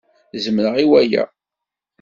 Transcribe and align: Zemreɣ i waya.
Zemreɣ 0.43 0.75
i 0.83 0.85
waya. 0.89 1.23